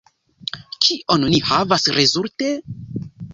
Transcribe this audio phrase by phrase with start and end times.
[0.85, 2.51] Kion ni havas rezulte?